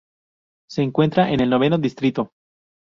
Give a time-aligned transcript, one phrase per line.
[0.67, 2.31] Se encuentra en el noveno distrito.